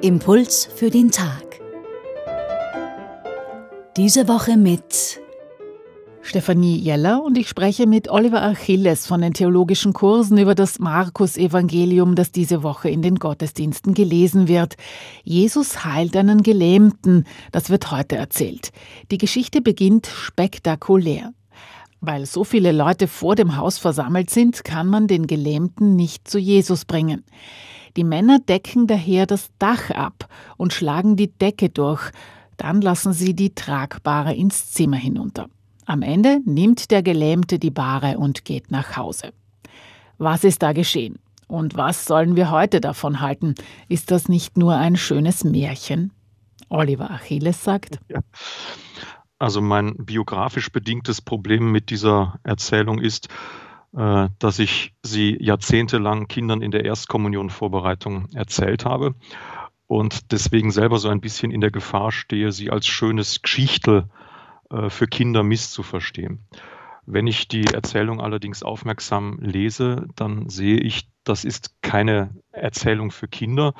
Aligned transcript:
Impuls 0.00 0.66
für 0.74 0.88
den 0.88 1.10
Tag. 1.10 1.60
Diese 3.98 4.26
Woche 4.26 4.56
mit 4.56 5.20
Stefanie 6.22 6.78
Jeller 6.78 7.22
und 7.22 7.36
ich 7.36 7.46
spreche 7.46 7.86
mit 7.86 8.08
Oliver 8.08 8.42
Achilles 8.42 9.06
von 9.06 9.20
den 9.20 9.34
theologischen 9.34 9.92
Kursen 9.92 10.38
über 10.38 10.54
das 10.54 10.78
Markus-Evangelium, 10.78 12.14
das 12.14 12.32
diese 12.32 12.62
Woche 12.62 12.88
in 12.88 13.02
den 13.02 13.16
Gottesdiensten 13.16 13.92
gelesen 13.92 14.48
wird. 14.48 14.76
Jesus 15.24 15.84
heilt 15.84 16.16
einen 16.16 16.42
Gelähmten, 16.42 17.26
das 17.52 17.68
wird 17.68 17.90
heute 17.90 18.16
erzählt. 18.16 18.70
Die 19.10 19.18
Geschichte 19.18 19.60
beginnt 19.60 20.06
spektakulär. 20.06 21.34
Weil 22.00 22.24
so 22.24 22.44
viele 22.44 22.72
Leute 22.72 23.08
vor 23.08 23.34
dem 23.34 23.56
Haus 23.56 23.78
versammelt 23.78 24.30
sind, 24.30 24.64
kann 24.64 24.86
man 24.86 25.06
den 25.06 25.26
Gelähmten 25.26 25.96
nicht 25.96 26.28
zu 26.28 26.38
Jesus 26.38 26.84
bringen. 26.84 27.24
Die 27.96 28.04
Männer 28.04 28.38
decken 28.38 28.86
daher 28.86 29.26
das 29.26 29.50
Dach 29.58 29.90
ab 29.90 30.28
und 30.56 30.72
schlagen 30.72 31.16
die 31.16 31.30
Decke 31.30 31.68
durch. 31.68 32.10
Dann 32.56 32.80
lassen 32.80 33.12
sie 33.12 33.34
die 33.34 33.54
Tragbare 33.54 34.34
ins 34.34 34.70
Zimmer 34.70 34.96
hinunter. 34.96 35.48
Am 35.86 36.02
Ende 36.02 36.40
nimmt 36.44 36.90
der 36.90 37.02
Gelähmte 37.02 37.58
die 37.58 37.70
Bahre 37.70 38.18
und 38.18 38.44
geht 38.44 38.70
nach 38.70 38.96
Hause. 38.96 39.32
Was 40.18 40.44
ist 40.44 40.62
da 40.62 40.72
geschehen? 40.72 41.18
Und 41.48 41.76
was 41.76 42.04
sollen 42.04 42.36
wir 42.36 42.50
heute 42.50 42.80
davon 42.80 43.20
halten? 43.20 43.54
Ist 43.88 44.10
das 44.10 44.28
nicht 44.28 44.56
nur 44.56 44.76
ein 44.76 44.96
schönes 44.96 45.42
Märchen? 45.42 46.12
Oliver 46.68 47.10
Achilles 47.10 47.64
sagt. 47.64 47.98
Ja. 48.08 48.20
Also 49.40 49.62
mein 49.62 49.96
biografisch 49.96 50.70
bedingtes 50.70 51.22
Problem 51.22 51.72
mit 51.72 51.88
dieser 51.88 52.38
Erzählung 52.42 52.98
ist, 52.98 53.28
äh, 53.96 54.28
dass 54.38 54.58
ich 54.58 54.92
sie 55.02 55.34
jahrzehntelang 55.40 56.28
Kindern 56.28 56.60
in 56.60 56.70
der 56.70 56.84
Erstkommunionvorbereitung 56.84 58.28
erzählt 58.34 58.84
habe 58.84 59.14
und 59.86 60.30
deswegen 60.30 60.70
selber 60.70 60.98
so 60.98 61.08
ein 61.08 61.22
bisschen 61.22 61.52
in 61.52 61.62
der 61.62 61.70
Gefahr 61.70 62.12
stehe, 62.12 62.52
sie 62.52 62.70
als 62.70 62.86
schönes 62.86 63.40
Geschichtel 63.40 64.10
äh, 64.70 64.90
für 64.90 65.06
Kinder 65.06 65.42
misszuverstehen. 65.42 66.46
Wenn 67.06 67.26
ich 67.26 67.48
die 67.48 67.64
Erzählung 67.64 68.20
allerdings 68.20 68.62
aufmerksam 68.62 69.38
lese, 69.40 70.06
dann 70.16 70.50
sehe 70.50 70.78
ich, 70.78 71.08
das 71.24 71.46
ist 71.46 71.80
keine 71.80 72.34
Erzählung 72.62 73.10
für 73.10 73.28
Kinder, 73.28 73.74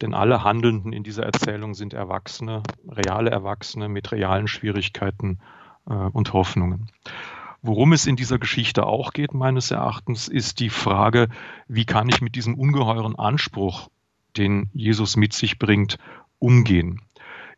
denn 0.00 0.14
alle 0.14 0.44
Handelnden 0.44 0.92
in 0.92 1.02
dieser 1.02 1.24
Erzählung 1.24 1.74
sind 1.74 1.94
Erwachsene, 1.94 2.62
reale 2.88 3.30
Erwachsene 3.30 3.88
mit 3.88 4.12
realen 4.12 4.48
Schwierigkeiten 4.48 5.38
äh, 5.88 5.94
und 5.94 6.32
Hoffnungen. 6.32 6.90
Worum 7.62 7.92
es 7.94 8.06
in 8.06 8.16
dieser 8.16 8.38
Geschichte 8.38 8.84
auch 8.86 9.12
geht, 9.12 9.32
meines 9.32 9.70
Erachtens, 9.70 10.28
ist 10.28 10.60
die 10.60 10.68
Frage, 10.68 11.28
wie 11.66 11.86
kann 11.86 12.08
ich 12.10 12.20
mit 12.20 12.34
diesem 12.34 12.54
ungeheuren 12.56 13.18
Anspruch, 13.18 13.88
den 14.36 14.68
Jesus 14.74 15.16
mit 15.16 15.32
sich 15.32 15.58
bringt, 15.58 15.98
umgehen. 16.38 17.00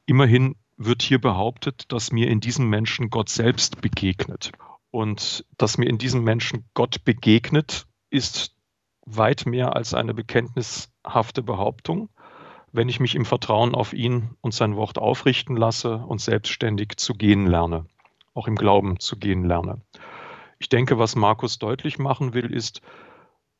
Immerhin 0.05 0.55
wird 0.77 1.03
hier 1.03 1.21
behauptet, 1.21 1.91
dass 1.91 2.13
mir 2.13 2.29
in 2.29 2.41
diesem 2.41 2.69
Menschen 2.69 3.11
Gott 3.11 3.29
selbst 3.29 3.81
begegnet. 3.81 4.53
Und 4.93 5.45
dass 5.59 5.79
mir 5.79 5.89
in 5.89 5.99
diesem 5.99 6.23
Menschen 6.23 6.65
Gott 6.75 7.05
begegnet, 7.05 7.87
ist 8.11 8.56
weit 9.07 9.47
mehr 9.47 9.75
als 9.75 9.95
eine 9.95 10.13
bekenntnishafte 10.13 11.43
Behauptung, 11.43 12.11
wenn 12.73 12.89
ich 12.89 13.01
mich 13.01 13.15
im 13.15 13.25
Vertrauen 13.25 13.75
auf 13.75 13.93
ihn 13.93 14.37
und 14.41 14.53
sein 14.53 14.77
Wort 14.77 14.99
aufrichten 14.99 15.57
lasse 15.57 15.97
und 15.97 16.21
selbstständig 16.21 16.97
zu 16.97 17.15
gehen 17.15 17.47
lerne, 17.47 17.87
auch 18.35 18.49
im 18.49 18.57
Glauben 18.57 19.01
zu 19.01 19.17
gehen 19.17 19.45
lerne. 19.45 19.81
Ich 20.59 20.69
denke, 20.69 20.99
was 20.99 21.17
Markus 21.17 21.59
deutlich 21.59 21.99
machen 21.99 22.35
will, 22.35 22.53
ist, 22.53 22.83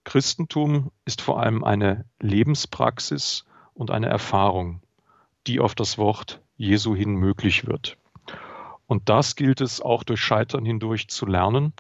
Christentum 0.05 0.91
ist 1.05 1.21
vor 1.23 1.41
allem 1.41 1.65
eine 1.65 2.05
Lebenspraxis 2.21 3.45
und 3.75 3.91
eine 3.91 4.07
Erfahrung, 4.07 4.83
die 5.47 5.61
auf 5.61 5.75
das 5.75 5.99
Wort 5.99 6.41
Jesu 6.57 6.95
hin 6.95 7.15
möglich 7.15 7.67
wird. 7.67 7.97
Und 8.87 9.09
das 9.09 9.37
gilt 9.37 9.61
es 9.61 9.81
auch 9.81 10.05
durch 10.05 10.21
Scheitern 10.21 10.65
hindurch 10.65 11.09
zu 11.09 11.27
lernen. 11.27 11.73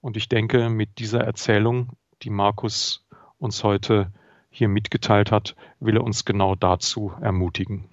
Und 0.00 0.16
ich 0.16 0.28
denke, 0.28 0.68
mit 0.68 0.98
dieser 0.98 1.22
Erzählung, 1.22 1.96
die 2.22 2.30
Markus 2.30 3.01
uns 3.42 3.64
heute 3.64 4.12
hier 4.50 4.68
mitgeteilt 4.68 5.32
hat, 5.32 5.56
will 5.80 5.96
er 5.96 6.04
uns 6.04 6.24
genau 6.24 6.54
dazu 6.54 7.12
ermutigen. 7.20 7.88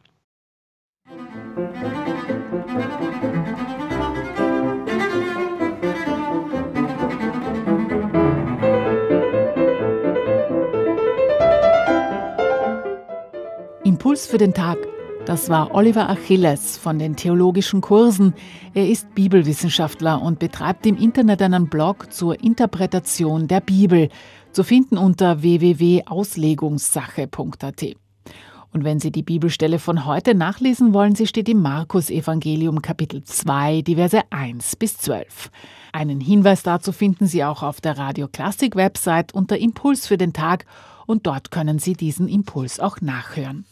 Impuls 13.83 14.27
für 14.27 14.37
den 14.37 14.53
Tag 14.53 14.77
das 15.29 15.47
war 15.47 15.73
Oliver 15.75 16.09
Achilles 16.09 16.75
von 16.75 16.97
den 16.97 17.15
theologischen 17.15 17.81
Kursen. 17.81 18.33
Er 18.73 18.89
ist 18.89 19.13
Bibelwissenschaftler 19.13 20.23
und 20.23 20.39
betreibt 20.39 20.87
im 20.87 20.97
Internet 20.97 21.43
einen 21.43 21.69
Blog 21.69 22.11
zur 22.11 22.43
Interpretation 22.43 23.47
der 23.47 23.61
Bibel, 23.61 24.09
zu 24.53 24.63
finden 24.63 24.97
unter 24.97 25.43
www.auslegungssache.at. 25.43 27.83
Und 28.73 28.83
wenn 28.83 28.99
Sie 28.99 29.11
die 29.11 29.21
Bibelstelle 29.21 29.77
von 29.77 30.07
heute 30.07 30.33
nachlesen 30.33 30.95
wollen, 30.95 31.13
sie 31.13 31.27
steht 31.27 31.47
im 31.47 31.61
Markus 31.61 32.09
Evangelium 32.09 32.81
Kapitel 32.81 33.23
2, 33.23 33.83
die 33.83 33.97
Verse 33.97 34.23
1 34.31 34.77
bis 34.77 34.97
12. 34.97 35.51
Einen 35.91 36.21
Hinweis 36.21 36.63
dazu 36.63 36.91
finden 36.91 37.27
Sie 37.27 37.43
auch 37.43 37.61
auf 37.61 37.81
der 37.81 37.99
Radio 37.99 38.27
Klassik 38.27 38.75
Website 38.75 39.35
unter 39.35 39.59
Impuls 39.59 40.07
für 40.07 40.17
den 40.17 40.33
Tag 40.33 40.65
und 41.05 41.27
dort 41.27 41.51
können 41.51 41.77
Sie 41.77 41.93
diesen 41.93 42.27
Impuls 42.27 42.79
auch 42.79 42.99
nachhören. 42.99 43.65